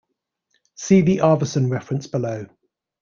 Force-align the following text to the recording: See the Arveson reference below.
See 0.73 1.01
the 1.01 1.19
Arveson 1.21 1.69
reference 1.69 2.07
below. 2.07 2.47